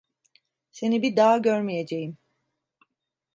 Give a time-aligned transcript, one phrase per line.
[0.71, 2.17] Seni bir daha görmeyeceğim.